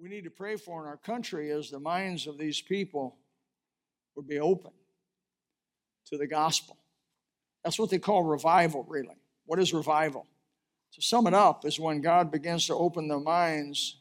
[0.00, 3.18] we need to pray for in our country is the minds of these people
[4.16, 4.70] would be open
[6.06, 6.78] to the gospel.
[7.62, 9.18] That's what they call revival, really.
[9.44, 10.26] What is revival?
[10.94, 13.98] To sum it up, is when God begins to open the minds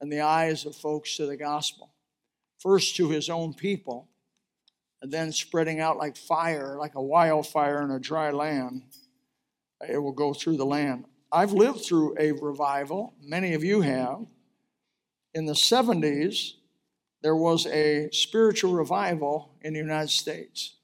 [0.00, 1.90] and the eyes of folks to the gospel.
[2.58, 4.08] First to his own people,
[5.02, 8.82] and then spreading out like fire, like a wildfire in a dry land.
[9.86, 11.04] It will go through the land.
[11.30, 14.24] I've lived through a revival, many of you have.
[15.36, 16.54] In the 70s,
[17.20, 20.76] there was a spiritual revival in the United States.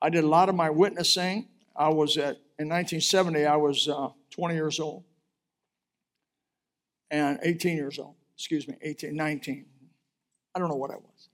[0.00, 1.48] I did a lot of my witnessing.
[1.74, 5.02] I was at, in 1970, I was uh, 20 years old
[7.10, 9.66] and 18 years old, excuse me, 18, 19.
[10.54, 11.28] I don't know what I was.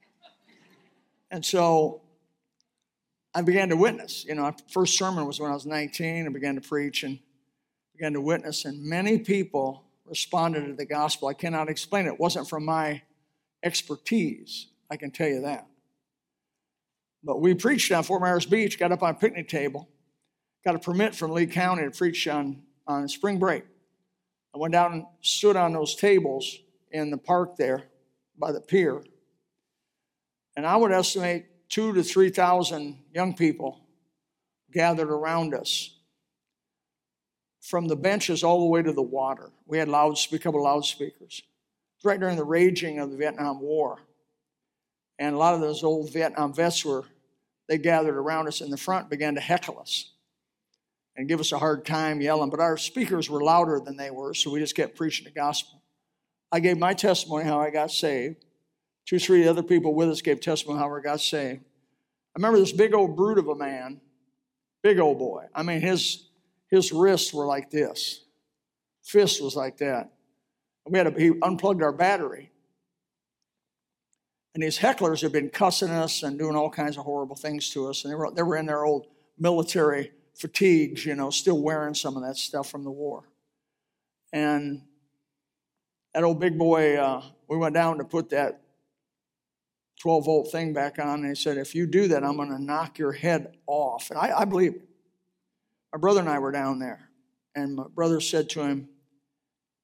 [1.31, 2.01] And so
[3.35, 4.25] I began to witness.
[4.25, 6.25] You know, my first sermon was when I was 19.
[6.25, 7.19] I began to preach and
[7.95, 11.29] began to witness, and many people responded to the gospel.
[11.29, 12.15] I cannot explain it.
[12.15, 13.03] It wasn't from my
[13.63, 15.67] expertise, I can tell you that.
[17.25, 19.89] But we preached on Fort Myers Beach, got up on a picnic table,
[20.65, 23.65] got a permit from Lee County to preach on, on spring break.
[24.55, 26.59] I went down and stood on those tables
[26.91, 27.85] in the park there
[28.39, 29.03] by the pier.
[30.57, 33.81] And I would estimate two to 3,000 young people
[34.73, 35.97] gathered around us
[37.63, 39.51] from the benches all the way to the water.
[39.67, 41.43] We had loudspeakers, a couple loudspeakers.
[41.97, 43.99] It's right during the raging of the Vietnam War.
[45.19, 47.05] And a lot of those old Vietnam vets were,
[47.69, 50.11] they gathered around us in the front, began to heckle us
[51.15, 52.51] and give us a hard time yelling.
[52.51, 55.81] But our speakers were louder than they were, so we just kept preaching the gospel.
[56.51, 58.45] I gave my testimony how I got saved.
[59.07, 61.61] Two, three other people with us gave testimony how we got saved.
[61.61, 64.01] I remember this big old brute of a man,
[64.83, 65.47] big old boy.
[65.55, 66.25] I mean, his
[66.73, 68.25] his wrists were like this,
[69.03, 70.11] fist was like that.
[70.89, 72.51] We had to, he unplugged our battery.
[74.55, 77.89] And these hecklers had been cussing us and doing all kinds of horrible things to
[77.89, 78.05] us.
[78.05, 79.07] And they were, they were in their old
[79.39, 83.25] military fatigues, you know, still wearing some of that stuff from the war.
[84.33, 84.81] And
[86.15, 88.63] that old big boy, uh, we went down to put that
[90.01, 92.63] 12 volt thing back on, and he said, If you do that, I'm going to
[92.63, 94.11] knock your head off.
[94.11, 94.89] And I, I believe it.
[95.93, 97.11] My brother and I were down there,
[97.55, 98.89] and my brother said to him,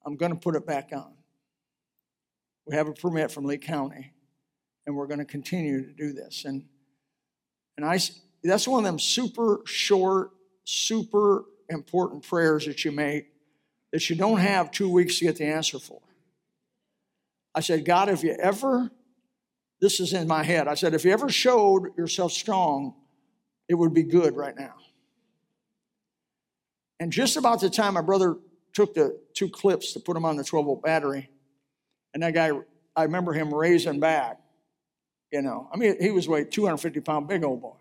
[0.07, 1.13] I'm going to put it back on.
[2.67, 4.13] We have a permit from Lee County,
[4.87, 6.45] and we're going to continue to do this.
[6.45, 6.65] And,
[7.77, 7.99] and I,
[8.43, 10.31] that's one of them super short,
[10.65, 13.27] super important prayers that you make
[13.93, 16.01] that you don't have two weeks to get the answer for.
[17.55, 18.91] I said, God, if you ever,
[19.81, 22.95] this is in my head, I said, if you ever showed yourself strong,
[23.69, 24.75] it would be good right now.
[27.01, 28.37] And just about the time my brother
[28.73, 31.31] took the two clips to put them on the 12 volt battery,
[32.15, 32.51] and that guy,
[32.97, 34.41] I remember him raising back.
[35.31, 37.77] You know, I mean, he was weighed 250 pound big old boy.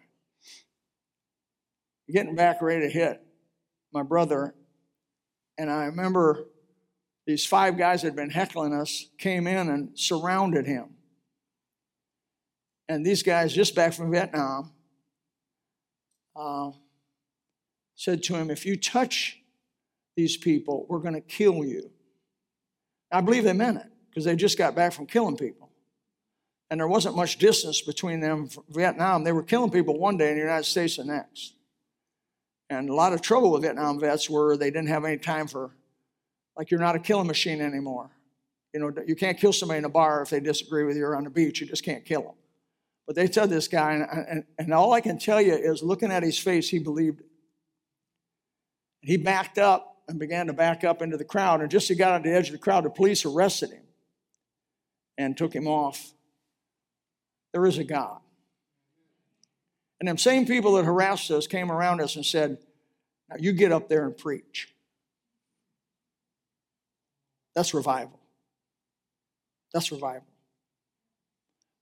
[2.09, 3.21] Getting back ready to hit
[3.93, 4.53] my brother,
[5.57, 6.45] and I remember
[7.25, 10.95] these five guys that had been heckling us came in and surrounded him.
[12.89, 14.71] And these guys, just back from Vietnam,
[16.35, 16.71] uh,
[17.97, 19.37] said to him, If you touch
[20.15, 21.91] these people, we're going to kill you.
[23.11, 25.69] I believe they meant it because they just got back from killing people.
[26.69, 29.23] And there wasn't much distance between them from Vietnam.
[29.23, 31.53] They were killing people one day in the United States the next.
[32.69, 35.71] And a lot of trouble with Vietnam vets were they didn't have any time for,
[36.57, 38.09] like, you're not a killing machine anymore.
[38.73, 41.15] You know, you can't kill somebody in a bar if they disagree with you or
[41.15, 41.61] on the beach.
[41.61, 42.35] You just can't kill them.
[43.07, 46.11] But they told this guy, and, and, and all I can tell you is looking
[46.11, 47.21] at his face, he believed.
[49.07, 51.61] He backed up and began to back up into the crowd.
[51.61, 53.85] And just as he got on the edge of the crowd, the police arrested him
[55.17, 56.11] and took him off.
[57.53, 58.19] There is a God.
[60.01, 62.57] And them same people that harassed us came around us and said,
[63.29, 64.73] Now you get up there and preach.
[67.55, 68.19] That's revival.
[69.73, 70.27] That's revival.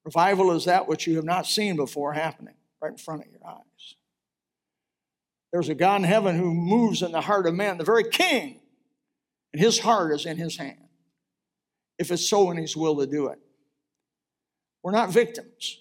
[0.03, 3.41] Revival is that which you have not seen before happening right in front of your
[3.43, 3.64] eyes.
[5.55, 8.59] There's a God in heaven who moves in the heart of man, the very king,
[9.53, 10.89] and his heart is in his hand,
[11.97, 13.39] if it's so in his will to do it.
[14.83, 15.79] We're not victims,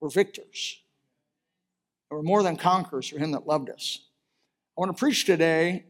[0.00, 0.78] we're victors.
[2.12, 4.04] we're more than conquerors for him that loved us.
[4.78, 5.86] I want to preach today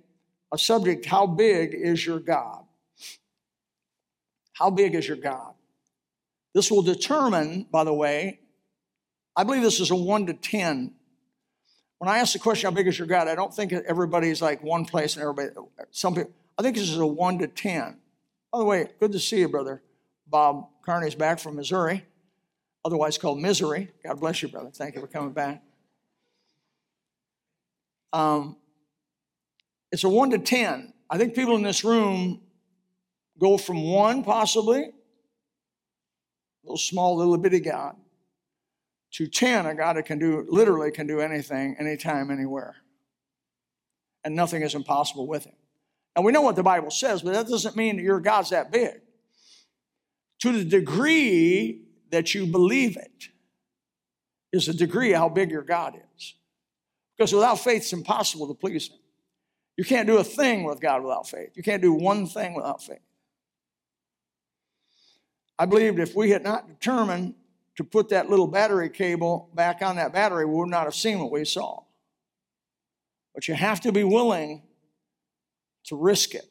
[0.50, 2.65] a subject how big is your God?
[4.55, 5.53] How big is your God?
[6.55, 8.41] This will determine, by the way,
[9.37, 10.94] I believe this is a 1 to 10
[12.00, 13.29] when I ask the question, how big is your God?
[13.29, 15.50] I don't think everybody's like one place and everybody,
[15.91, 17.99] some people, I think this is a one to 10.
[18.50, 19.82] By the way, good to see you, brother.
[20.26, 22.06] Bob Carney's back from Missouri,
[22.87, 23.91] otherwise called Misery.
[24.02, 24.70] God bless you, brother.
[24.73, 25.62] Thank you for coming back.
[28.14, 28.56] Um,
[29.93, 30.94] it's a one to 10.
[31.11, 32.41] I think people in this room
[33.38, 34.93] go from one, possibly, a
[36.64, 37.94] little small, little bitty God,
[39.12, 42.77] to 10, a God that can do, literally can do anything, anytime, anywhere.
[44.25, 45.55] And nothing is impossible with him.
[46.15, 48.71] And we know what the Bible says, but that doesn't mean that your God's that
[48.71, 49.01] big.
[50.41, 53.29] To the degree that you believe it,
[54.53, 56.35] is the degree how big your God is.
[57.17, 58.99] Because without faith, it's impossible to please Him.
[59.77, 61.51] You can't do a thing with God without faith.
[61.55, 62.99] You can't do one thing without faith.
[65.59, 67.35] I believed if we had not determined
[67.81, 71.19] to put that little battery cable back on that battery, we would not have seen
[71.19, 71.82] what we saw.
[73.35, 74.65] But you have to be willing
[75.85, 76.44] to risk it.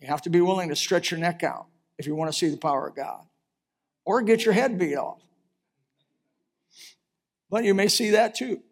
[0.00, 1.66] You have to be willing to stretch your neck out
[1.98, 3.26] if you want to see the power of God,
[4.06, 5.20] or get your head beat off.
[7.50, 8.62] But you may see that too.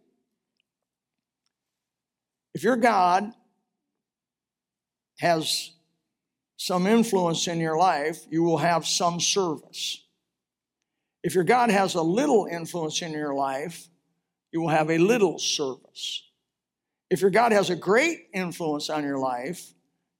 [2.54, 3.34] If your God
[5.18, 5.72] has
[6.56, 10.06] some influence in your life, you will have some service.
[11.22, 13.88] If your God has a little influence in your life,
[14.52, 16.24] you will have a little service.
[17.10, 19.74] If your God has a great influence on your life,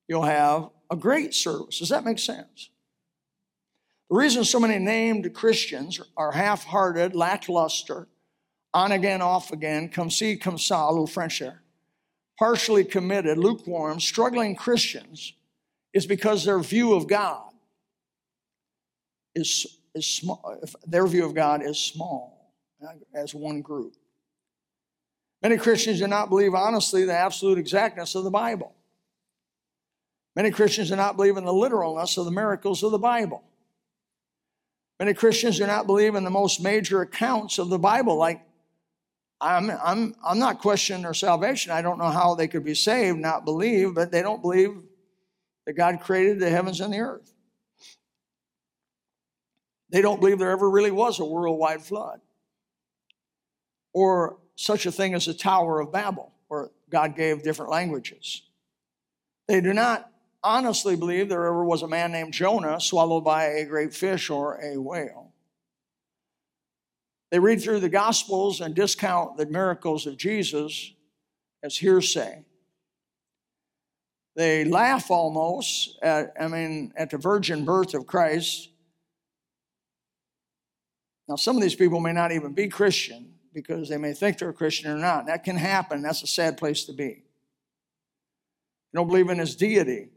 [0.09, 1.79] you'll have a great service.
[1.79, 2.71] Does that make sense?
[4.11, 8.09] The reason so many named Christians are half hearted, lackluster,
[8.75, 11.63] on again, off again, come see, come saw, a little French there,
[12.39, 15.33] partially committed, lukewarm, struggling Christians
[15.93, 17.53] is because their view of God
[19.35, 20.61] is, is small.
[20.87, 23.95] Their view of God is small uh, as one group.
[25.43, 28.75] Many Christians do not believe honestly the absolute exactness of the Bible.
[30.37, 33.43] Many Christians do not believe in the literalness of the miracles of the Bible.
[34.99, 38.43] Many Christians do not believe in the most major accounts of the Bible, like
[39.41, 41.73] I'm, I'm, I'm not questioning their salvation.
[41.73, 44.83] I don't know how they could be saved, not believe, but they don't believe
[45.67, 47.33] that God created the heavens and the earth.
[49.91, 52.21] They don't believe there ever really was a worldwide flood
[53.93, 58.43] or such a thing as a Tower of Babel, where God gave different languages.
[59.49, 60.11] They do not
[60.43, 64.61] honestly believe there ever was a man named Jonah swallowed by a great fish or
[64.63, 65.33] a whale.
[67.31, 70.93] They read through the Gospels and discount the miracles of Jesus
[71.63, 72.45] as hearsay.
[74.35, 78.70] They laugh almost at, I mean, at the virgin birth of Christ.
[81.31, 84.49] Now, some of these people may not even be Christian because they may think they're
[84.49, 85.27] a Christian or not.
[85.27, 86.03] That can happen.
[86.03, 87.05] That's a sad place to be.
[88.93, 90.09] You don't believe in his deity,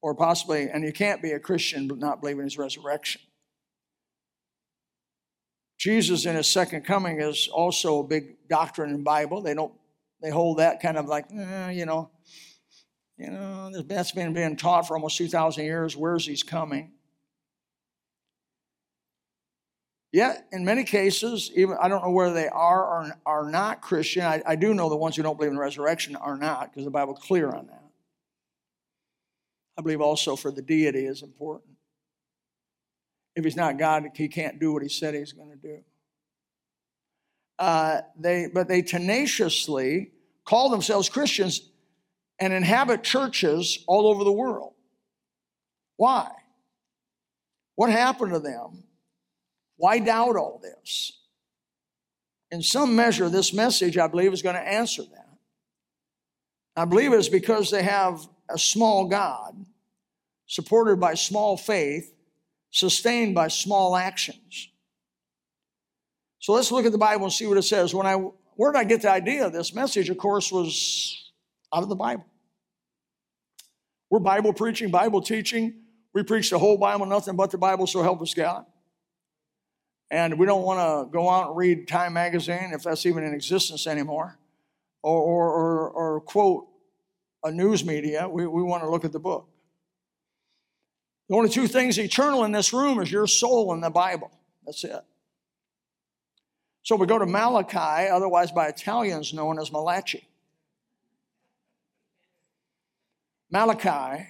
[0.00, 3.20] or possibly, and you can't be a Christian but not believe in his resurrection.
[5.76, 9.42] Jesus in his second coming is also a big doctrine in the Bible.
[9.42, 9.74] They don't
[10.22, 12.08] they hold that kind of like, eh, you know,
[13.18, 15.94] you know, that's been being taught for almost 2,000 years.
[15.94, 16.92] Where's he's coming?
[20.12, 24.22] Yet, in many cases, even I don't know whether they are or are not Christian.
[24.22, 26.90] I, I do know the ones who don't believe in resurrection are not, because the
[26.90, 27.82] Bible's clear on that.
[29.78, 31.72] I believe also for the deity is important.
[33.34, 35.84] If he's not God, he can't do what he said he's going to do.
[37.58, 40.12] Uh, they, but they tenaciously
[40.44, 41.68] call themselves Christians
[42.38, 44.72] and inhabit churches all over the world.
[45.96, 46.30] Why?
[47.74, 48.84] What happened to them?
[49.76, 51.12] Why doubt all this?
[52.50, 55.28] In some measure, this message, I believe, is going to answer that.
[56.76, 59.66] I believe it's because they have a small God,
[60.46, 62.14] supported by small faith,
[62.70, 64.68] sustained by small actions.
[66.38, 67.94] So let's look at the Bible and see what it says.
[67.94, 68.14] When I
[68.56, 69.50] where did I get the idea?
[69.50, 71.30] This message, of course, was
[71.74, 72.24] out of the Bible.
[74.08, 75.82] We're Bible preaching, Bible teaching.
[76.14, 78.64] We preach the whole Bible, nothing but the Bible, so help us God.
[80.10, 83.34] And we don't want to go out and read Time magazine, if that's even in
[83.34, 84.38] existence anymore,
[85.02, 86.66] or, or, or, or quote
[87.42, 88.28] a news media.
[88.28, 89.48] We, we want to look at the book.
[91.28, 94.30] The only two things eternal in this room is your soul and the Bible.
[94.64, 95.02] That's it.
[96.82, 100.28] So we go to Malachi, otherwise by Italians known as Malachi.
[103.50, 104.24] Malachi,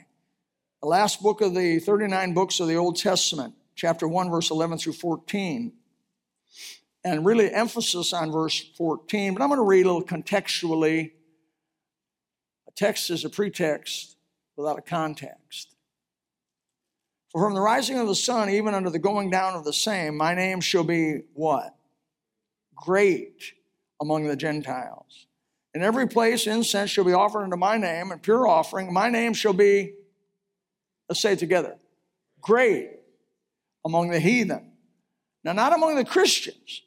[0.80, 4.78] the last book of the 39 books of the Old Testament, chapter 1, verse 11
[4.78, 5.72] through 14.
[7.04, 11.12] And really emphasis on verse 14, but I'm going to read a little contextually.
[12.66, 14.16] A text is a pretext
[14.56, 15.76] without a context.
[17.30, 20.16] For from the rising of the sun, even unto the going down of the same,
[20.16, 21.76] my name shall be what?
[22.74, 23.52] Great
[24.00, 25.26] among the Gentiles.
[25.74, 28.92] In every place, incense shall be offered unto my name, and pure offering.
[28.92, 29.92] My name shall be,
[31.08, 31.76] let's say it together,
[32.40, 32.90] great
[33.86, 34.72] among the heathen.
[35.44, 36.82] Now, not among the Christians,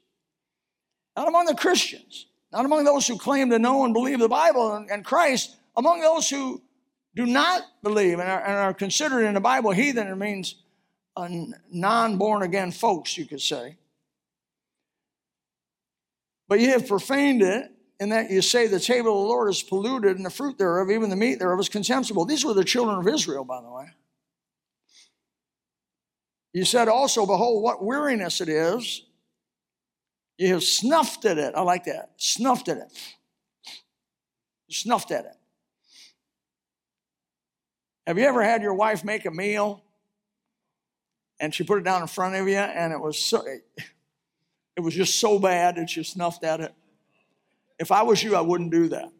[1.15, 4.85] not among the Christians, not among those who claim to know and believe the Bible
[4.89, 6.61] and, Christ, among those who
[7.15, 10.55] do not believe and are, and are considered in the Bible heathen, it means
[11.71, 13.77] non born again folks, you could say.
[16.49, 19.63] But ye have profaned it in that you say the table of the Lord is
[19.63, 22.25] polluted and the fruit thereof, even the meat thereof, is contemptible.
[22.25, 23.85] These were the children of Israel, by the way.
[26.53, 29.03] You said also, Behold, what weariness it is.
[30.37, 31.53] You have snuffed at it.
[31.55, 32.11] I like that.
[32.17, 32.91] Snuffed at it.
[34.69, 35.35] snuffed at it.
[38.07, 39.83] Have you ever had your wife make a meal
[41.39, 44.95] and she put it down in front of you and it was so, it was
[44.95, 46.73] just so bad that you snuffed at it?
[47.77, 49.11] If I was you, I wouldn't do that.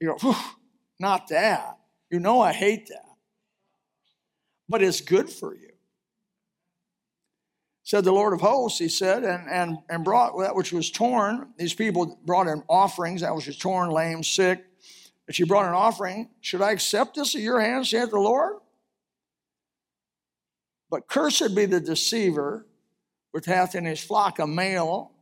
[0.00, 0.34] You go,
[0.98, 1.76] not that.
[2.08, 3.09] You know I hate that.
[4.70, 5.72] But it's good for you.
[7.82, 11.48] Said the Lord of hosts, he said, and, and, and brought that which was torn.
[11.58, 14.64] These people brought in offerings, that which was torn, lame, sick,
[15.26, 18.54] if you brought an offering, should I accept this at your hands, saith the Lord?
[20.88, 22.66] But cursed be the deceiver
[23.32, 25.12] which hath in his flock a male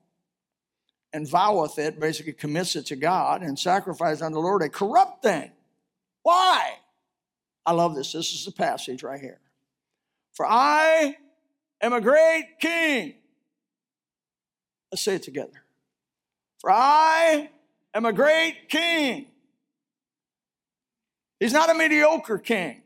[1.15, 5.23] and voweth it, basically commits it to God, and sacrifices unto the Lord a corrupt
[5.23, 5.51] thing.
[6.23, 6.79] Why?
[7.69, 8.13] I love this.
[8.13, 9.41] This is the passage right here.
[10.33, 11.17] For I
[11.81, 13.15] am a great king.
[14.91, 15.63] Let's say it together.
[16.61, 17.51] For I
[17.95, 19.27] am a great king
[21.41, 22.83] He's not a mediocre king.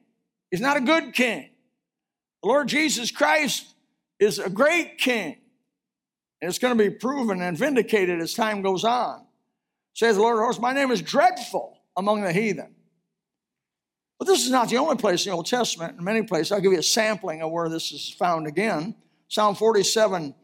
[0.50, 1.48] He's not a good king.
[2.42, 3.66] The Lord Jesus Christ
[4.18, 5.38] is a great king.
[6.40, 9.24] And it's going to be proven and vindicated as time goes on.
[9.94, 12.74] Says the Lord of hosts, My name is dreadful among the heathen.
[14.18, 15.98] But this is not the only place in the Old Testament.
[15.98, 18.94] In many places, I'll give you a sampling of where this is found again.
[19.28, 20.34] Psalm 47,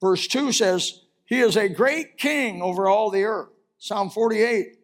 [0.00, 3.48] verse 2 says, He is a great king over all the earth.
[3.78, 4.76] Psalm 48,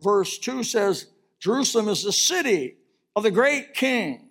[0.00, 1.08] verse 2 says,
[1.38, 2.76] Jerusalem is the city
[3.14, 4.30] of the great king.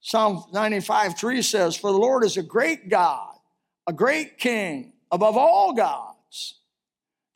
[0.00, 3.34] Psalm 95 3 says, For the Lord is a great God,
[3.86, 6.60] a great king above all gods.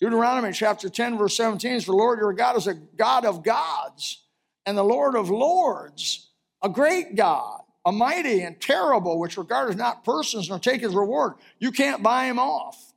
[0.00, 4.23] Deuteronomy chapter 10, verse 17 For the Lord your God is a God of gods
[4.66, 6.30] and the Lord of lords,
[6.62, 11.34] a great God, a mighty and terrible, which regardeth not persons nor taketh reward.
[11.58, 12.94] You can't buy him off.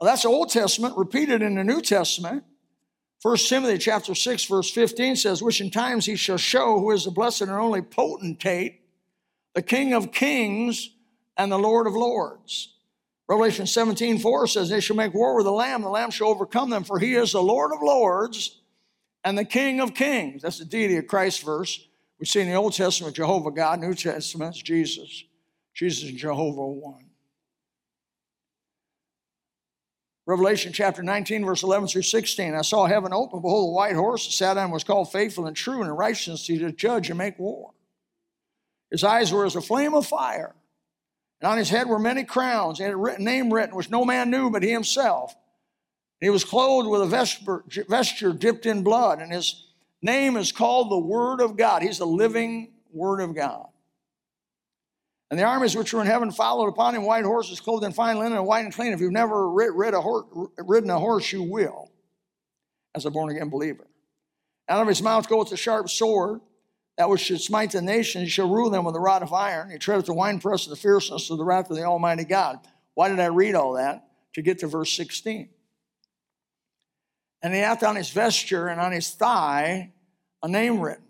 [0.00, 2.44] That's the Old Testament, repeated in the New Testament.
[3.22, 7.04] 1 Timothy chapter 6, verse 15 says, Which in times he shall show who is
[7.04, 8.80] the blessed and only potentate,
[9.54, 10.90] the King of kings
[11.36, 12.74] and the Lord of lords.
[13.28, 16.70] Revelation 17, 4 says, They shall make war with the Lamb, the Lamb shall overcome
[16.70, 18.60] them, for he is the Lord of lords
[19.28, 20.40] and the King of kings.
[20.40, 21.86] That's the deity of Christ verse.
[22.18, 25.24] We see in the Old Testament Jehovah God, New Testament Jesus.
[25.74, 27.04] Jesus and Jehovah one.
[30.24, 32.54] Revelation chapter 19, verse 11 through 16.
[32.54, 33.42] I saw heaven open.
[33.42, 36.46] Behold, a white horse that sat on was called faithful and true, and in righteousness
[36.46, 37.72] to judge and make war.
[38.90, 40.54] His eyes were as a flame of fire,
[41.40, 42.80] and on his head were many crowns.
[42.80, 45.34] and a name written which no man knew but he himself.
[46.20, 49.66] He was clothed with a vesture, dipped in blood, and his
[50.02, 51.82] name is called the Word of God.
[51.82, 53.66] He's the living Word of God.
[55.30, 58.18] And the armies which were in heaven followed upon him, white horses clothed in fine
[58.18, 58.92] linen and white and clean.
[58.92, 60.02] If you've never rid, a
[60.64, 61.92] ridden a horse, you will,
[62.94, 63.86] as a born again believer.
[64.68, 66.40] Out of his mouth goeth a sharp sword,
[66.96, 68.24] that which should smite the nations.
[68.24, 69.70] He shall rule them with a rod of iron.
[69.70, 72.58] He treadeth the winepress of the fierceness of the wrath of the Almighty God.
[72.94, 74.08] Why did I read all that?
[74.34, 75.50] To get to verse 16.
[77.42, 79.92] And he hath on his vesture and on his thigh
[80.42, 81.04] a name written.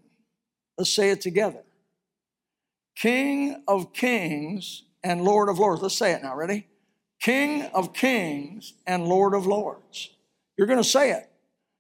[0.76, 1.62] Let's say it together
[2.96, 5.82] King of kings and Lord of lords.
[5.82, 6.36] Let's say it now.
[6.36, 6.66] Ready?
[7.20, 10.10] King of kings and Lord of lords.
[10.56, 11.28] You're going to say it.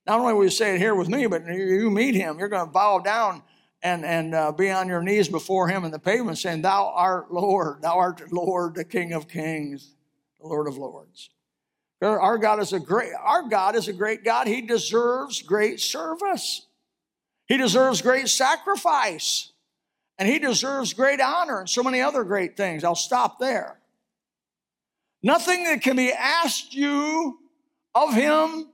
[0.06, 2.38] Not only will you say it here with me, but you meet him.
[2.38, 3.42] You're going to bow down
[3.82, 7.32] and, and uh, be on your knees before him in the pavement saying, Thou art
[7.32, 9.94] Lord, thou art Lord, the King of kings,
[10.40, 11.30] the Lord of lords.
[12.00, 14.46] Our God is a great, our God is a great God.
[14.46, 16.66] He deserves great service.
[17.46, 19.52] He deserves great sacrifice.
[20.18, 22.84] And he deserves great honor and so many other great things.
[22.84, 23.78] I'll stop there.
[25.22, 27.38] Nothing that can be asked you
[27.94, 28.68] of him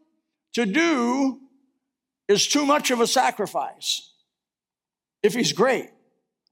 [0.54, 1.40] to do
[2.28, 4.10] is too much of a sacrifice.
[5.22, 5.88] if he's great.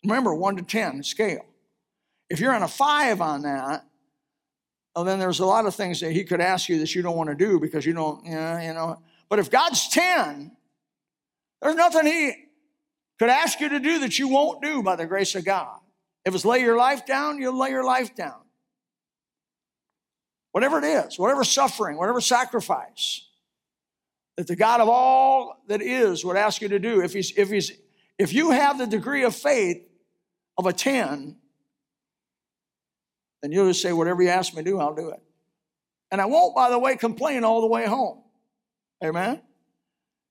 [0.02, 1.44] Remember, one to 10 scale.
[2.30, 3.84] If you're on a five on that,
[4.94, 7.16] well, then there's a lot of things that he could ask you that you don't
[7.16, 9.02] want to do because you don't, you know, you know.
[9.28, 10.54] But if God's 10,
[11.62, 12.34] there's nothing he
[13.18, 15.78] could ask you to do that you won't do by the grace of God.
[16.24, 18.40] If it's lay your life down, you'll lay your life down.
[20.52, 23.26] Whatever it is, whatever suffering, whatever sacrifice
[24.36, 27.00] that the God of all that is would ask you to do.
[27.00, 27.72] If he's, if he's,
[28.18, 29.82] if you have the degree of faith
[30.58, 31.36] of a 10,
[33.42, 35.20] then you'll just say, whatever you ask me to do, I'll do it.
[36.10, 38.22] And I won't, by the way, complain all the way home.
[39.04, 39.42] Amen.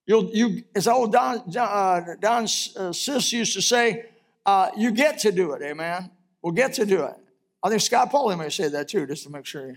[0.06, 4.06] You'll, you, as old Don, uh, Don uh, Sis used to say,
[4.46, 5.62] uh, you get to do it.
[5.62, 6.10] Amen.
[6.42, 7.14] We'll get to do it.
[7.62, 9.76] I think Scott Pauley may say that too, just to make sure you,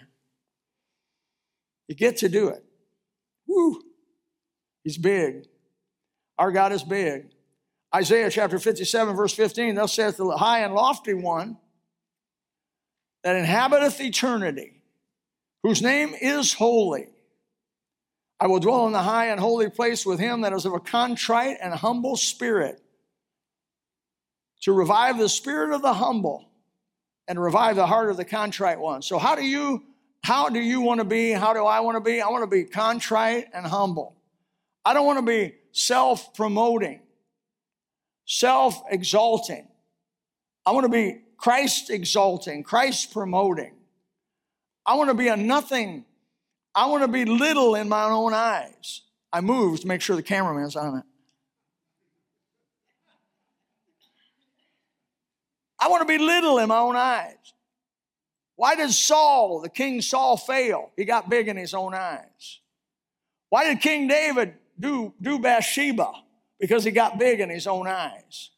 [1.88, 2.64] you get to do it.
[3.48, 3.82] Woo.
[4.84, 5.46] He's big.
[6.38, 7.28] Our God is big.
[7.94, 11.58] Isaiah chapter 57, verse 15, thus saith the high and lofty one
[13.26, 14.82] that inhabiteth eternity,
[15.64, 17.08] whose name is holy.
[18.40, 20.80] I will dwell in the high and holy place with him that is of a
[20.80, 22.80] contrite and humble spirit,
[24.62, 26.48] to revive the spirit of the humble
[27.28, 29.02] and revive the heart of the contrite one.
[29.02, 29.84] So how do you
[30.24, 31.32] how do you want to be?
[31.32, 32.22] How do I want to be?
[32.22, 34.16] I want to be contrite and humble.
[34.84, 37.00] I don't want to be self-promoting,
[38.26, 39.68] self-exalting.
[40.66, 43.74] I want to be Christ exalting, Christ promoting.
[44.86, 46.06] I want to be a nothing
[46.76, 49.02] I want to be little in my own eyes.
[49.32, 51.04] I moved to make sure the cameraman's on it.
[55.80, 57.38] I want to be little in my own eyes.
[58.58, 60.92] Why did Saul, the king Saul, fail?
[60.98, 62.60] He got big in his own eyes.
[63.50, 66.12] Why did King David do, do Bathsheba?
[66.60, 68.50] Because he got big in his own eyes.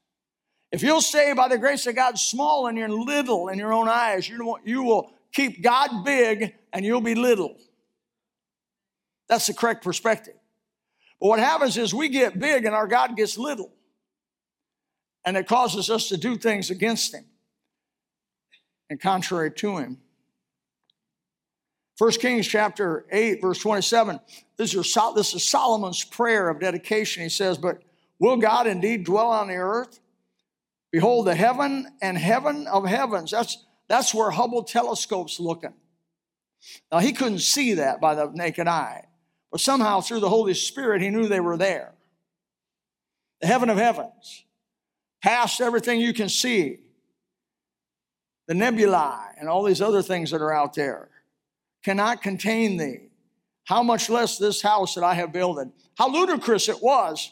[0.71, 3.87] If you'll stay by the grace of God small and you're little in your own
[3.87, 7.55] eyes, you, you will keep God big and you'll be little.
[9.29, 10.35] That's the correct perspective.
[11.19, 13.71] But what happens is we get big and our God gets little.
[15.25, 17.25] And it causes us to do things against Him
[18.89, 19.97] and contrary to Him.
[21.97, 24.19] 1 Kings chapter 8, verse 27.
[24.55, 27.23] This is, this is Solomon's prayer of dedication.
[27.23, 27.81] He says, But
[28.19, 29.99] will God indeed dwell on the earth?
[30.97, 33.29] Behold, the heaven and heaven of heavens.
[33.29, 35.75] That's, that's where Hubble telescope's looking.
[36.91, 39.05] Now, he couldn't see that by the naked eye.
[39.51, 41.93] But somehow, through the Holy Spirit, he knew they were there.
[43.41, 44.43] The heaven of heavens,
[45.21, 46.79] past everything you can see,
[48.47, 51.09] the nebulae, and all these other things that are out there,
[51.83, 53.09] cannot contain thee.
[53.65, 55.71] How much less this house that I have builded?
[55.95, 57.31] How ludicrous it was,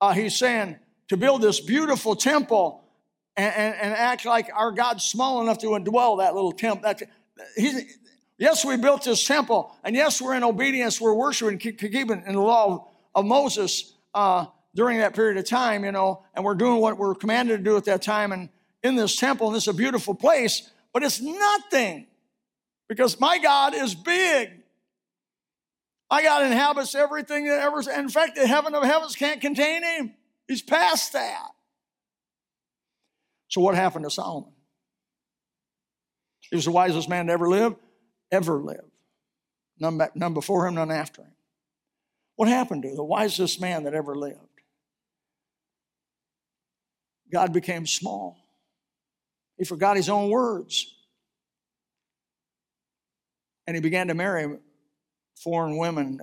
[0.00, 2.80] uh, he's saying, to build this beautiful temple
[3.36, 6.82] and, and, and, act like our God's small enough to indwell that little temple.
[6.82, 7.02] That,
[7.56, 7.96] he's,
[8.36, 11.00] Yes, we built this temple, and yes, we're in obedience.
[11.00, 15.92] We're worshiping, keeping in the law of Moses uh, during that period of time, you
[15.92, 18.32] know, and we're doing what we're commanded to do at that time.
[18.32, 18.48] And
[18.82, 22.06] in this temple, and is a beautiful place, but it's nothing
[22.88, 24.50] because my God is big.
[26.10, 30.12] My God inhabits everything that ever, in fact, the heaven of heavens can't contain him.
[30.48, 31.48] He's past that.
[33.54, 34.50] So, what happened to Solomon?
[36.50, 37.76] He was the wisest man to ever live
[38.32, 38.90] ever live.
[39.78, 41.30] None, back, none before him, none after him.
[42.34, 44.40] What happened to the wisest man that ever lived?
[47.32, 48.36] God became small.
[49.56, 50.92] He forgot his own words.
[53.68, 54.58] And he began to marry
[55.36, 56.18] foreign women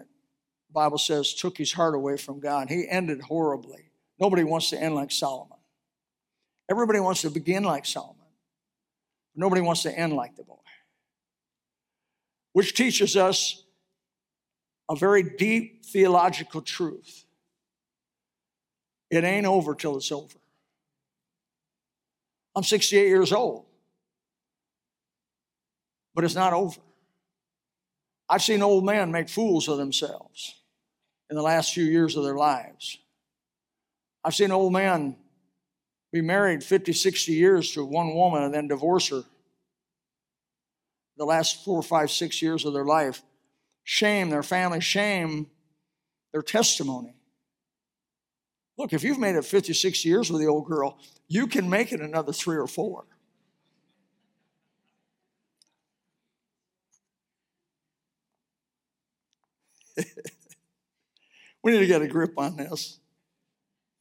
[0.69, 2.67] Bible says took his heart away from God.
[2.67, 3.91] He ended horribly.
[4.19, 5.60] Nobody wants to end like Solomon.
[6.69, 8.17] Everybody wants to begin like Solomon.
[9.35, 10.55] Nobody wants to end like the boy
[12.53, 13.63] which teaches us
[14.89, 17.25] a very deep theological truth.
[19.09, 20.37] It ain't over till it's over.
[22.55, 23.65] I'm 68 years old,
[26.13, 26.81] but it's not over.
[28.27, 30.55] I've seen old men make fools of themselves
[31.29, 32.97] in the last few years of their lives.
[34.23, 35.15] I've seen old men
[36.11, 39.23] be married 50, 60 years to one woman and then divorce her
[41.17, 43.21] the last four, five, six years of their life.
[43.83, 45.51] Shame their family, shame
[46.33, 47.13] their testimony.
[48.77, 50.97] Look, if you've made it 50, 60 years with the old girl,
[51.27, 53.05] you can make it another three or four.
[61.63, 62.97] we need to get a grip on this.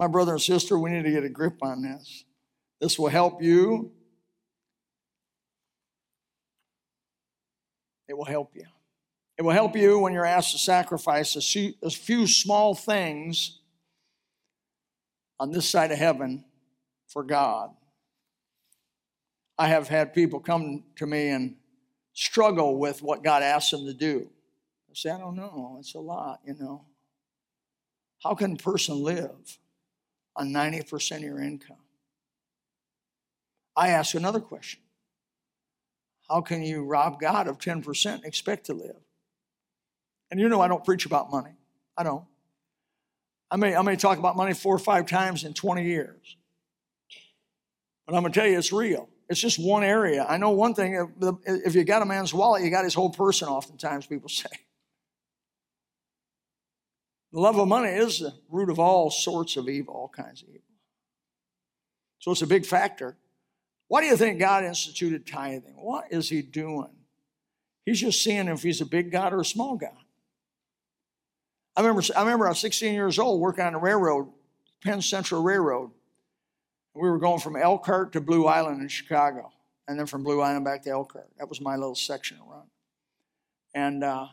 [0.00, 2.24] My brother and sister, we need to get a grip on this.
[2.80, 3.92] This will help you.
[8.08, 8.64] It will help you.
[9.36, 13.60] It will help you when you're asked to sacrifice a few small things
[15.38, 16.46] on this side of heaven
[17.06, 17.70] for God.
[19.58, 21.56] I have had people come to me and
[22.14, 24.30] struggle with what God asks them to do.
[24.90, 25.76] I say, I don't know.
[25.78, 26.86] It's a lot, you know.
[28.22, 29.58] How can a person live
[30.40, 31.76] on 90% of your income?
[33.76, 34.80] I ask another question
[36.28, 38.96] How can you rob God of 10% and expect to live?
[40.30, 41.56] And you know, I don't preach about money.
[41.96, 42.24] I don't.
[43.50, 46.36] I may, I may talk about money four or five times in 20 years.
[48.06, 49.08] But I'm going to tell you, it's real.
[49.28, 50.24] It's just one area.
[50.28, 51.12] I know one thing
[51.46, 54.48] if you got a man's wallet, you got his whole person, oftentimes people say.
[57.32, 60.48] The love of money is the root of all sorts of evil, all kinds of
[60.48, 60.62] evil.
[62.18, 63.16] So it's a big factor.
[63.88, 65.74] Why do you think God instituted tithing?
[65.76, 66.90] What is He doing?
[67.84, 69.96] He's just seeing if He's a big God or a small God.
[71.76, 74.28] I remember, I remember I was 16 years old working on a railroad,
[74.82, 75.90] Penn Central Railroad.
[76.94, 79.52] We were going from Elkhart to Blue Island in Chicago,
[79.86, 81.28] and then from Blue Island back to Elkhart.
[81.38, 82.66] That was my little section of run.
[83.72, 84.26] And uh,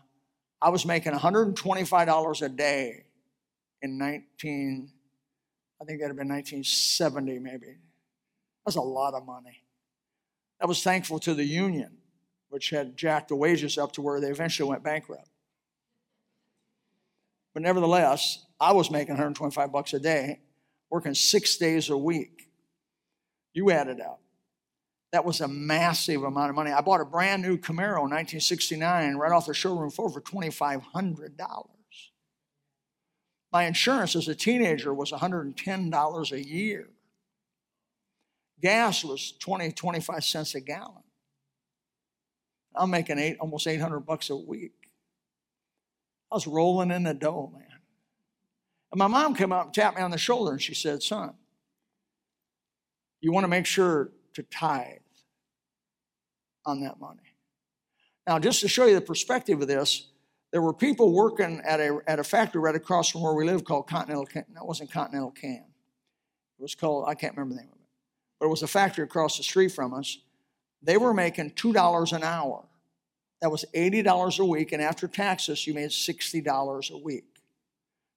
[0.61, 3.05] I was making $125 a day
[3.81, 4.91] in 19,
[5.79, 7.77] I think that'd have been 1970 maybe.
[8.65, 9.63] That's a lot of money.
[10.61, 11.97] I was thankful to the union,
[12.49, 15.29] which had jacked the wages up to where they eventually went bankrupt.
[17.53, 20.41] But nevertheless, I was making 125 bucks a day,
[20.89, 22.49] working six days a week.
[23.53, 24.21] You add it up.
[25.11, 26.71] That was a massive amount of money.
[26.71, 31.37] I bought a brand new Camaro in 1969 right off the showroom floor for $2,500.
[33.51, 36.89] My insurance as a teenager was $110 a year.
[38.61, 41.03] Gas was 20, 25 cents a gallon.
[42.75, 44.73] I'm making eight, almost 800 bucks a week.
[46.31, 47.63] I was rolling in the dough, man.
[48.91, 51.33] And my mom came up and tapped me on the shoulder and she said, Son,
[53.21, 54.99] you want to make sure to tithe
[56.63, 57.19] on that money.
[58.27, 60.09] Now, just to show you the perspective of this,
[60.51, 63.65] there were people working at a, at a factory right across from where we live
[63.65, 64.27] called Continental.
[64.53, 65.65] That wasn't Continental Can.
[66.59, 67.87] It was called, I can't remember the name of it,
[68.39, 70.19] but it was a factory across the street from us.
[70.83, 72.63] They were making $2 an hour.
[73.41, 77.25] That was $80 a week, and after taxes, you made $60 a week.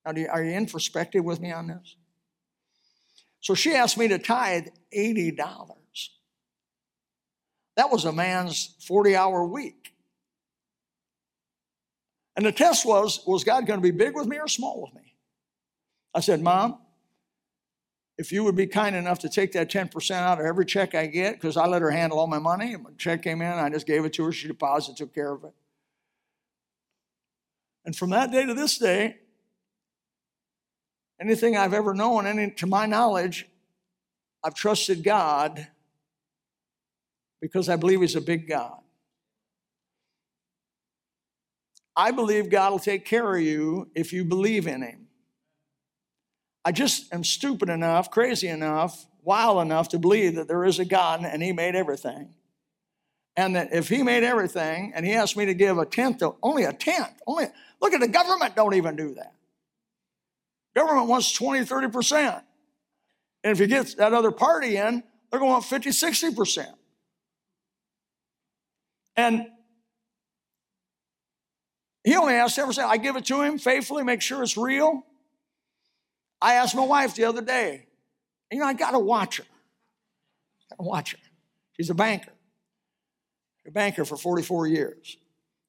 [0.05, 1.97] Now, you, are you in perspective with me on this?
[3.41, 5.37] So she asked me to tithe $80.
[7.77, 9.95] That was a man's 40 hour week.
[12.37, 14.95] And the test was was God going to be big with me or small with
[14.95, 15.15] me?
[16.15, 16.79] I said, Mom,
[18.19, 21.07] if you would be kind enough to take that 10% out of every check I
[21.07, 22.75] get, because I let her handle all my money.
[22.75, 25.33] And my check came in, I just gave it to her, she deposited, took care
[25.33, 25.55] of it.
[27.85, 29.17] And from that day to this day,
[31.21, 33.47] anything I've ever known, any to my knowledge,
[34.43, 35.67] I've trusted God
[37.41, 38.79] because I believe He's a big God.
[41.95, 45.09] I believe God will take care of you if you believe in Him.
[46.65, 50.85] I just am stupid enough, crazy enough, wild enough to believe that there is a
[50.85, 52.35] God and He made everything.
[53.37, 56.65] And that if He made everything and He asked me to give a tenth, only
[56.65, 57.47] a tenth, only
[57.81, 59.35] look at the government don't even do that.
[60.81, 62.43] Government wants 20, 30%.
[63.45, 66.67] And if you get that other party in, they're going to want 50, 60%.
[69.15, 69.47] And
[72.03, 75.05] he only asked every I give it to him faithfully, make sure it's real.
[76.41, 77.87] I asked my wife the other day,
[78.51, 79.45] you know, I got to watch her.
[80.71, 81.19] Got to watch her.
[81.77, 82.33] She's a banker.
[83.67, 85.19] A banker for 44 years.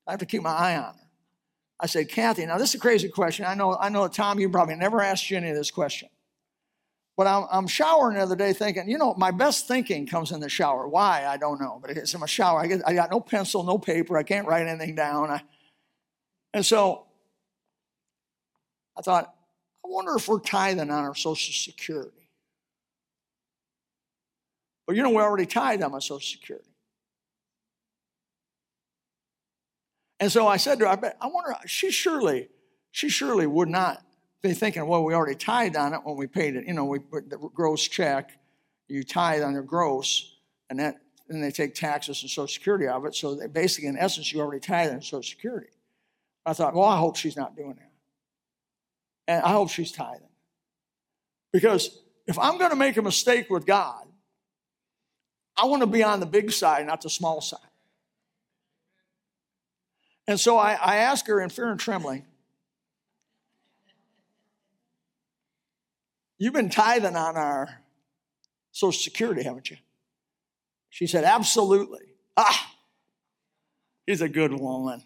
[0.08, 1.00] I have to keep my eye on her.
[1.81, 3.43] I said, Kathy, now this is a crazy question.
[3.43, 6.09] I know, I know, Tom, you probably never asked you any of this question.
[7.17, 10.39] But I'm, I'm, showering the other day thinking, you know, my best thinking comes in
[10.39, 10.87] the shower.
[10.87, 11.25] Why?
[11.25, 11.79] I don't know.
[11.81, 12.59] But it's in my shower.
[12.59, 14.17] I, get, I got no pencil, no paper.
[14.17, 15.29] I can't write anything down.
[15.29, 15.41] I,
[16.53, 17.05] and so
[18.97, 19.33] I thought,
[19.83, 22.29] I wonder if we're tithing on our Social Security.
[24.87, 26.70] But you know, we already tithe on my Social Security.
[30.21, 32.47] And so I said to her, I, bet, I wonder, she surely,
[32.91, 34.03] she surely would not
[34.43, 36.67] be thinking, well, we already tithed on it when we paid it.
[36.67, 38.39] You know, we put the gross check,
[38.88, 40.38] you tithe on your gross,
[40.69, 43.15] and that then they take taxes and Social Security of it.
[43.15, 45.69] So they basically, in essence, you already tithe on Social Security.
[46.45, 47.91] I thought, well, I hope she's not doing that.
[49.27, 50.27] And I hope she's tithing.
[51.51, 54.05] Because if I'm going to make a mistake with God,
[55.57, 57.60] I want to be on the big side, not the small side.
[60.27, 62.25] And so I, I asked her in fear and trembling,
[66.38, 67.69] You've been tithing on our
[68.71, 69.77] Social Security, haven't you?
[70.89, 72.15] She said, Absolutely.
[72.36, 72.73] Ah,
[74.07, 75.03] she's a good woman.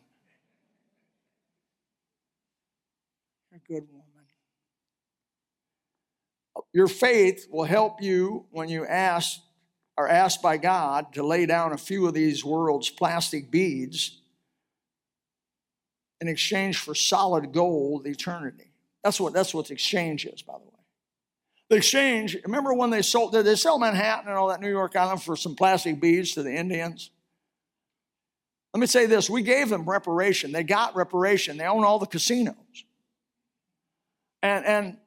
[3.54, 4.06] A good woman.
[6.72, 9.40] Your faith will help you when you ask
[9.98, 14.20] are asked by God to lay down a few of these world's plastic beads
[16.22, 18.72] in exchange for solid gold eternity.
[19.04, 20.72] That's what that's what the exchange is, by the way.
[21.70, 24.96] The exchange, remember when they sold did they sell Manhattan and all that New York
[24.96, 27.12] Island for some plastic beads to the Indians?
[28.74, 30.52] Let me say this, we gave them reparation.
[30.52, 31.58] They got reparation.
[31.58, 32.56] They own all the casinos.
[34.44, 34.98] And and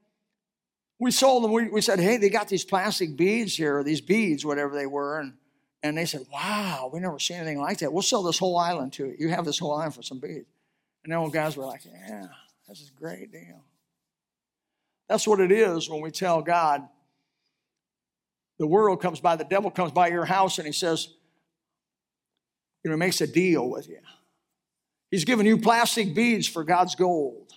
[0.99, 4.45] we sold them, we, we said, hey, they got these plastic beads here, these beads,
[4.45, 5.21] whatever they were.
[5.21, 5.35] And,
[5.83, 7.93] and they said, wow, we never seen anything like that.
[7.93, 9.17] We'll sell this whole island to you.
[9.19, 10.47] You have this whole island for some beads.
[11.09, 12.27] And the old guys were like, yeah,
[12.69, 13.65] this is a great deal.
[15.09, 16.87] That's what it is when we tell God,
[18.59, 21.09] the world comes by, the devil comes by your house and he says,
[22.85, 24.01] you know, he makes a deal with you.
[25.11, 27.55] He's giving you plastic beads for God's gold.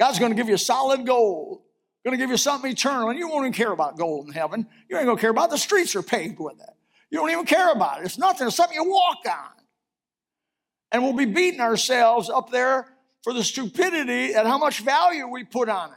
[0.00, 1.62] God's going to give you solid gold
[2.08, 4.66] going to give you something eternal, and you won't even care about gold in heaven.
[4.88, 5.50] You ain't going to care about it.
[5.50, 6.74] the streets are paved with it.
[7.10, 8.06] You don't even care about it.
[8.06, 8.46] It's nothing.
[8.46, 9.58] It's something you walk on.
[10.90, 12.86] And we'll be beating ourselves up there
[13.22, 15.96] for the stupidity and how much value we put on it.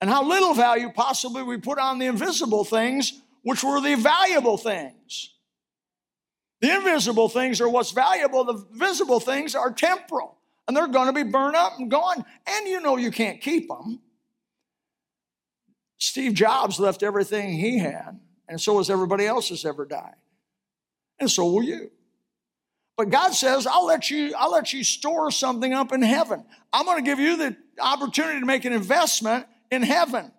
[0.00, 4.56] And how little value possibly we put on the invisible things, which were the valuable
[4.56, 5.34] things.
[6.60, 11.12] The invisible things are what's valuable, the visible things are temporal and they're going to
[11.12, 12.24] be burned up and gone.
[12.46, 14.00] And you know you can't keep them.
[15.98, 20.14] Steve Jobs left everything he had, and so has everybody else that's ever died.
[21.20, 21.90] And so will you.
[23.02, 26.44] But God says, I'll let you, I'll let you store something up in heaven.
[26.72, 30.30] I'm going to give you the opportunity to make an investment in heaven.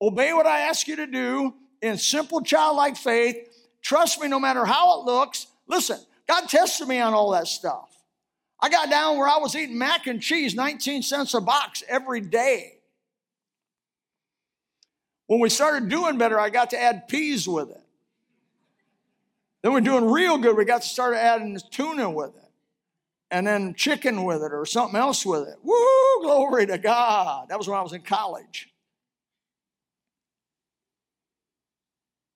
[0.00, 1.52] Obey what I ask you to do
[1.82, 3.36] in simple childlike faith.
[3.82, 5.48] Trust me no matter how it looks.
[5.68, 7.94] Listen, God tested me on all that stuff.
[8.58, 12.22] I got down where I was eating mac and cheese, 19 cents a box every
[12.22, 12.78] day.
[15.26, 17.81] When we started doing better, I got to add peas with it.
[19.62, 22.42] Then we're doing real good, we got to start adding tuna with it.
[23.30, 25.56] And then chicken with it or something else with it.
[25.62, 27.48] Woo, glory to God.
[27.48, 28.68] That was when I was in college.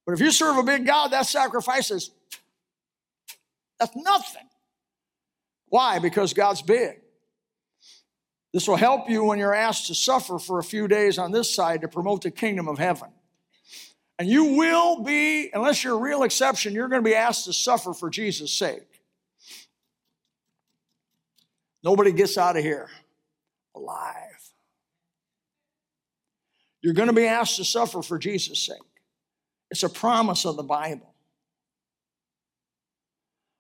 [0.07, 2.13] But if you serve a big God, that sacrifice is
[3.79, 4.49] that's nothing.
[5.69, 5.99] Why?
[5.99, 7.01] Because God's big.
[8.55, 11.55] This will help you when you're asked to suffer for a few days on this
[11.55, 13.11] side to promote the kingdom of heaven.
[14.19, 17.53] And you will be, unless you're a real exception, you're going to be asked to
[17.53, 19.03] suffer for Jesus' sake.
[21.85, 22.89] Nobody gets out of here
[23.75, 24.13] alive.
[26.83, 28.79] You're going to be asked to suffer for Jesus' sake.
[29.71, 31.15] It's a promise of the Bible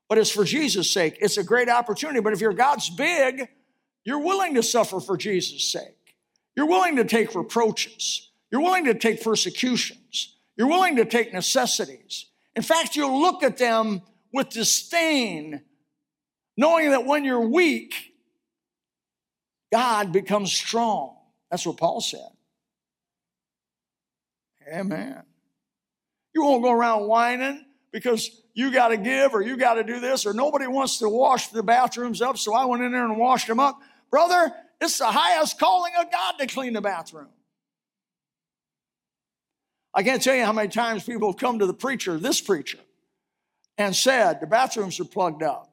[0.09, 1.19] but it's for Jesus' sake.
[1.21, 2.21] It's a great opportunity.
[2.21, 3.49] But if your God's big,
[4.05, 6.17] you're willing to suffer for Jesus' sake.
[6.55, 8.31] You're willing to take reproaches.
[8.51, 10.36] You're willing to take persecutions.
[10.57, 12.27] You're willing to take necessities.
[12.55, 15.63] In fact, you'll look at them with disdain,
[16.57, 18.15] knowing that when you're weak,
[19.73, 21.17] God becomes strong.
[21.51, 22.29] That's what Paul said.
[24.73, 25.23] Amen.
[26.35, 30.01] You won't go around whining because you got to give or you got to do
[30.01, 33.17] this or nobody wants to wash the bathrooms up, so I went in there and
[33.17, 33.79] washed them up.
[34.11, 37.29] Brother, it's the highest calling of God to clean the bathroom.
[39.97, 42.79] I can't tell you how many times people have come to the preacher, this preacher,
[43.77, 45.73] and said, The bathrooms are plugged up.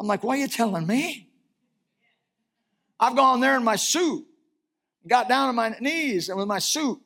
[0.00, 1.28] I'm like, Why are you telling me?
[2.98, 4.26] I've gone there in my suit,
[5.06, 6.98] got down on my knees, and with my suit,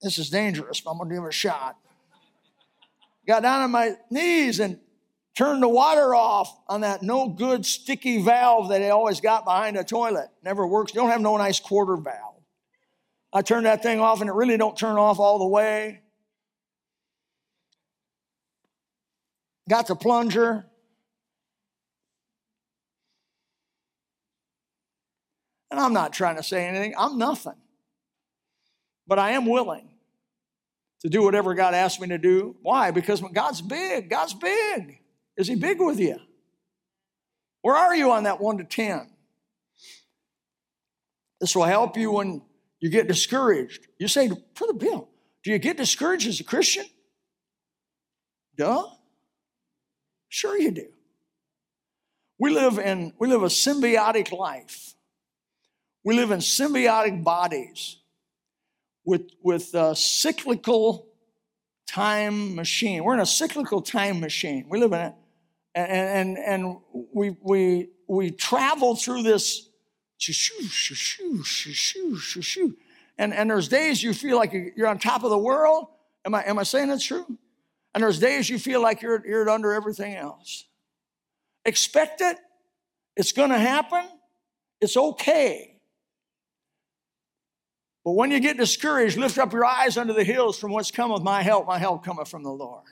[0.00, 1.76] this is dangerous, but I'm gonna give it a shot
[3.30, 4.78] got down on my knees and
[5.36, 9.76] turned the water off on that no good sticky valve that they always got behind
[9.76, 10.28] the toilet.
[10.42, 10.92] Never works.
[10.92, 12.29] You don't have no nice quarter valve.
[13.32, 16.00] I turn that thing off and it really don't turn off all the way.
[19.68, 20.66] Got the plunger.
[25.70, 26.94] And I'm not trying to say anything.
[26.98, 27.54] I'm nothing.
[29.06, 29.88] But I am willing
[31.02, 32.56] to do whatever God asked me to do.
[32.62, 32.90] Why?
[32.90, 34.10] Because God's big.
[34.10, 34.98] God's big.
[35.36, 36.16] Is He big with you?
[37.62, 39.08] Where are you on that one to 10?
[41.40, 42.42] This will help you when
[42.80, 43.86] You get discouraged.
[43.98, 45.08] You say, Brother Bill,
[45.42, 46.84] do you get discouraged as a Christian?
[48.56, 48.86] Duh.
[50.28, 50.86] Sure you do.
[52.38, 54.94] We live in we live a symbiotic life.
[56.04, 57.98] We live in symbiotic bodies
[59.04, 61.08] with with a cyclical
[61.86, 63.02] time machine.
[63.04, 64.66] We're in a cyclical time machine.
[64.68, 65.14] We live in it,
[65.74, 66.76] and and and
[67.12, 69.68] we we we travel through this.
[73.18, 75.88] And, and there's days you feel like you're on top of the world.
[76.24, 77.26] Am I, am I saying that's true?
[77.94, 80.64] And there's days you feel like you're, you're under everything else.
[81.64, 82.38] Expect it.
[83.16, 84.04] It's going to happen.
[84.80, 85.76] It's okay.
[88.04, 91.22] But when you get discouraged, lift up your eyes unto the hills from whence cometh
[91.22, 91.66] my help.
[91.66, 92.84] My help cometh from the Lord,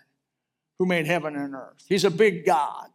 [0.79, 1.85] who made heaven and earth.
[1.88, 2.88] He's a big God.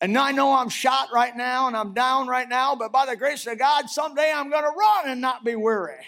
[0.00, 3.16] And I know I'm shot right now and I'm down right now, but by the
[3.16, 6.04] grace of God, someday I'm going to run and not be weary.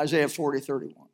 [0.00, 1.08] Isaiah 40, 31.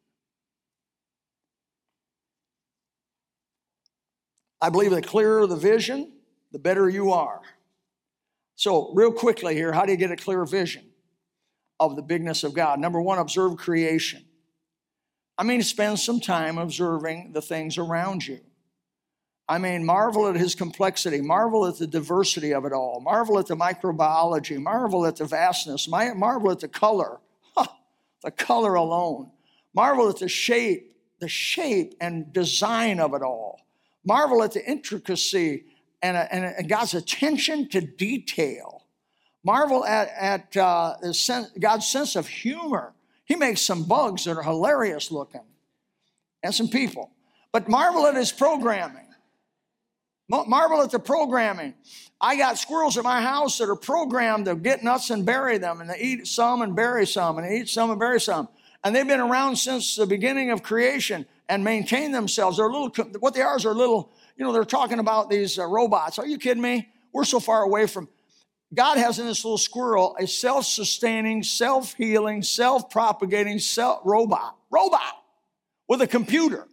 [4.61, 6.13] I believe the clearer the vision,
[6.53, 7.41] the better you are.
[8.57, 10.85] So, real quickly here, how do you get a clear vision
[11.79, 12.79] of the bigness of God?
[12.79, 14.23] Number one, observe creation.
[15.39, 18.41] I mean, spend some time observing the things around you.
[19.51, 23.49] I mean, marvel at his complexity, marvel at the diversity of it all, marvel at
[23.49, 27.19] the microbiology, marvel at the vastness, marvel at the color,
[28.23, 29.33] the color alone,
[29.75, 33.67] marvel at the shape, the shape and design of it all,
[34.05, 35.65] marvel at the intricacy
[36.01, 38.87] and, and, and God's attention to detail,
[39.43, 40.95] marvel at, at uh,
[41.59, 42.93] God's sense of humor.
[43.25, 45.43] He makes some bugs that are hilarious looking.
[46.41, 47.11] And some people,
[47.51, 49.10] but marvel at his programming
[50.31, 51.75] Marvel at the programming.
[52.21, 55.81] I got squirrels at my house that are programmed to get nuts and bury them,
[55.81, 58.49] and they eat some and bury some, and they eat some and bury some.
[58.85, 62.59] And they've been around since the beginning of creation and maintain themselves.
[62.59, 65.67] They're little, what they are is they're little, you know, they're talking about these uh,
[65.67, 66.19] robots.
[66.19, 66.89] Are you kidding me?
[67.13, 68.09] We're so far away from.
[68.73, 73.59] God has in this little squirrel a self sustaining, self healing, self propagating
[74.05, 74.57] robot.
[74.71, 75.13] Robot
[75.89, 76.69] with a computer.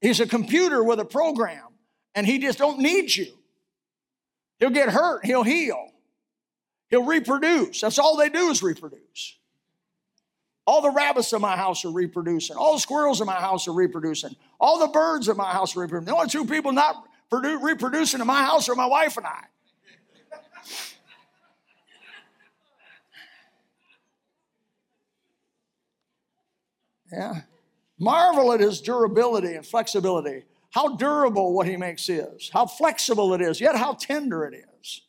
[0.00, 1.73] He's a computer with a program
[2.14, 3.26] and he just don't need you.
[4.58, 5.90] He'll get hurt, he'll heal.
[6.90, 7.80] He'll reproduce.
[7.80, 9.36] That's all they do is reproduce.
[10.66, 12.56] All the rabbits in my house are reproducing.
[12.56, 14.34] All the squirrels in my house are reproducing.
[14.58, 16.06] All the birds in my house are reproducing.
[16.06, 19.44] The only two people not produ- reproducing in my house are my wife and I.
[27.12, 27.42] Yeah.
[27.98, 33.40] Marvel at his durability and flexibility how durable what he makes is, how flexible it
[33.40, 35.02] is, yet how tender it is.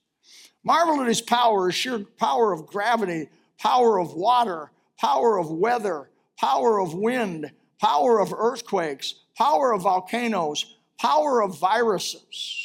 [0.63, 6.07] Marvel at his power, his sheer power of gravity, power of water, power of weather,
[6.39, 7.49] power of wind,
[7.81, 12.55] power of earthquakes, power of volcanoes, power of viruses.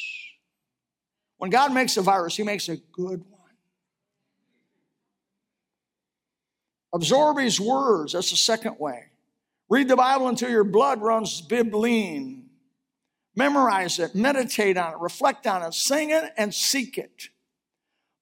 [1.39, 3.51] When God makes a virus, he makes a good one.
[6.93, 9.05] Absorb his words, that's the second way.
[9.69, 12.40] Read the Bible until your blood runs bibline.
[13.35, 17.29] Memorize it, meditate on it, reflect on it, sing it, and seek it.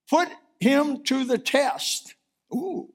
[0.08, 0.28] Put
[0.60, 2.14] him to the test.
[2.54, 2.92] Ooh.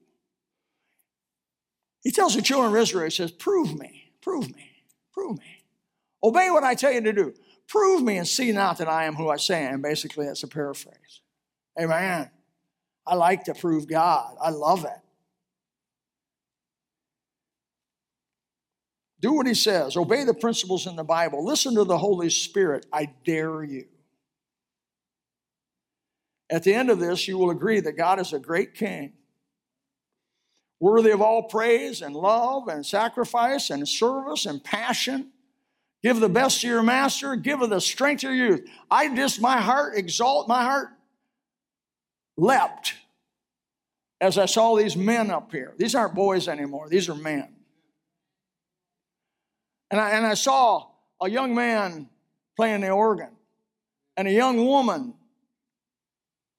[2.02, 4.70] He tells the children of Israel, he says, Prove me, prove me,
[5.12, 5.64] prove me.
[6.22, 7.34] Obey what I tell you to do.
[7.68, 9.82] Prove me and see not that I am who I say I am.
[9.82, 11.20] Basically, that's a paraphrase.
[11.78, 12.30] Amen.
[13.06, 15.05] I like to prove God, I love it.
[19.26, 19.96] Do what he says.
[19.96, 21.44] Obey the principles in the Bible.
[21.44, 22.86] Listen to the Holy Spirit.
[22.92, 23.86] I dare you.
[26.48, 29.14] At the end of this, you will agree that God is a great king,
[30.78, 35.32] worthy of all praise and love and sacrifice and service and passion.
[36.04, 38.70] Give the best to your master, give of the strength to your youth.
[38.88, 40.90] I just, my heart exalt, my heart
[42.36, 42.94] leapt
[44.20, 45.74] as I saw these men up here.
[45.78, 47.55] These aren't boys anymore, these are men.
[49.90, 50.86] And I, and I saw
[51.20, 52.08] a young man
[52.56, 53.30] playing the organ
[54.16, 55.14] and a young woman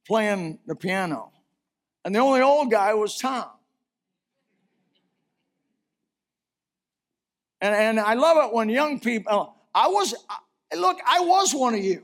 [0.06, 1.32] playing the piano.
[2.06, 3.48] And the only old guy was Tom.
[7.60, 10.14] And, and I love it when young people, I was,
[10.76, 12.04] look, I was one of you.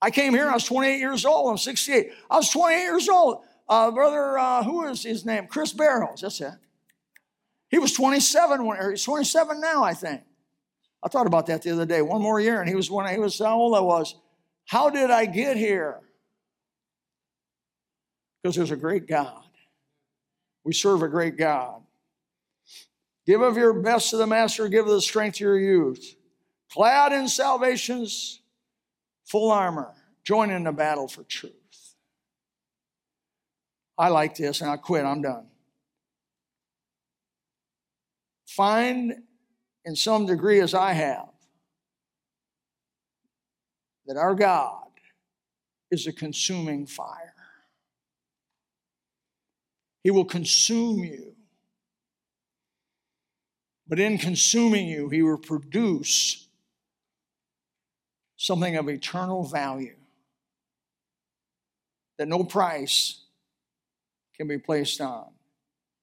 [0.00, 2.10] I came here, I was 28 years old, I'm 68.
[2.30, 3.44] I was 28 years old.
[3.68, 5.46] Uh, brother, uh, who is his name?
[5.46, 6.52] Chris Barrows, that's it.
[7.70, 10.22] He was 27 when, or he's 27 now, I think.
[11.02, 12.02] I thought about that the other day.
[12.02, 14.14] One more year, and he was when he was how old I was.
[14.66, 16.00] How did I get here?
[18.42, 19.42] Because there's a great God.
[20.64, 21.82] We serve a great God.
[23.26, 26.16] Give of your best to the master, give of the strength to your youth.
[26.70, 28.40] Clad in salvation's
[29.26, 29.94] full armor,
[30.24, 31.52] join in the battle for truth.
[33.96, 35.46] I like this and I quit, I'm done.
[38.48, 39.14] Find
[39.84, 41.28] in some degree, as I have,
[44.06, 44.88] that our God
[45.90, 47.34] is a consuming fire.
[50.02, 51.34] He will consume you.
[53.86, 56.48] But in consuming you, He will produce
[58.38, 59.96] something of eternal value
[62.16, 63.24] that no price
[64.38, 65.26] can be placed on.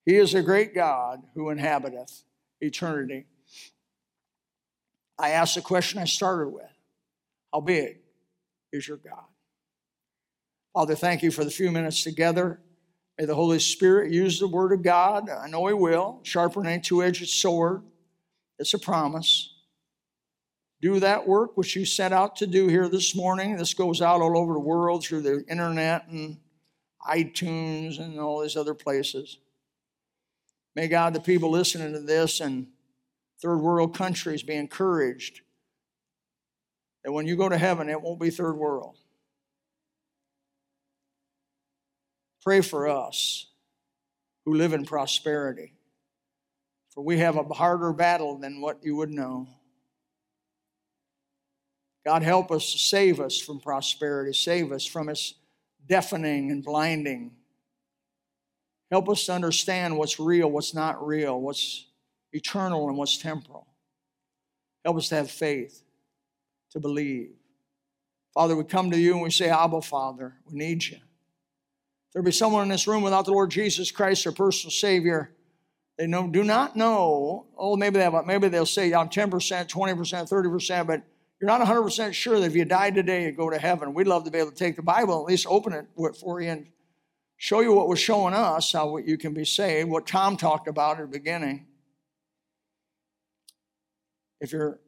[0.06, 2.22] He is a great God who inhabiteth
[2.62, 3.26] eternity.
[5.18, 6.72] I asked the question I started with
[7.54, 8.00] How big
[8.72, 9.26] is your God?
[10.74, 12.60] Father, thank you for the few minutes together.
[13.18, 15.30] May the Holy Spirit use the Word of God.
[15.30, 17.82] I know He will, sharper than a two edged sword.
[18.60, 19.54] It's a promise.
[20.82, 23.56] Do that work which you set out to do here this morning.
[23.56, 26.38] This goes out all over the world through the internet and
[27.08, 29.38] iTunes and all these other places.
[30.76, 32.68] May God, the people listening to this and
[33.42, 35.42] third world countries be encouraged
[37.04, 38.98] that when you go to heaven, it won't be third world.
[42.44, 43.48] Pray for us
[44.44, 45.74] who live in prosperity,
[46.90, 49.48] for we have a harder battle than what you would know.
[52.06, 55.36] God, help us to save us from prosperity, save us from its
[55.88, 57.32] deafening and blinding.
[58.92, 61.88] Help us to understand what's real, what's not real, what's
[62.32, 63.68] eternal and what's temporal.
[64.84, 65.84] Help us to have faith,
[66.72, 67.32] to believe.
[68.34, 70.98] Father, we come to you and we say, Abba, Father, we need you
[72.16, 75.32] there be someone in this room without the Lord Jesus Christ, their personal Savior,
[75.98, 77.46] they know, do not know.
[77.58, 81.04] Oh, maybe they have, maybe they'll say I'm 10%, 20%, 30%, but
[81.42, 83.94] you're not 100% sure that if you died today, you go to heaven.
[83.94, 86.40] We'd love to be able to take the Bible, and at least open it for
[86.40, 86.68] you and
[87.38, 91.00] show you what was showing us, how you can be saved, what Tom talked about
[91.00, 91.68] at the beginning.
[94.40, 94.80] If you're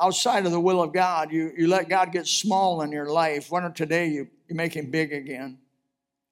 [0.00, 3.50] outside of the will of God, you, you let God get small in your life.
[3.50, 5.58] Why don't today you, you make him big again?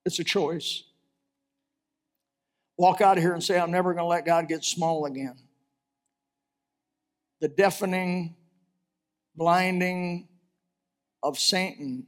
[0.04, 0.84] It's a choice.
[2.76, 5.36] Walk out of here and say, I'm never going to let God get small again.
[7.40, 8.36] The deafening,
[9.36, 10.28] blinding
[11.22, 12.06] of Satan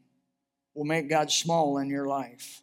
[0.75, 2.63] will make God small in your life.